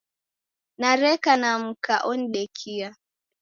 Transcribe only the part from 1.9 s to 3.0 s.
onidekia.